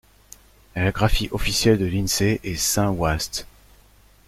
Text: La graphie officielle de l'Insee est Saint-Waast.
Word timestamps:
La 0.75 0.91
graphie 0.91 1.29
officielle 1.31 1.77
de 1.77 1.85
l'Insee 1.85 2.39
est 2.43 2.55
Saint-Waast. 2.55 3.45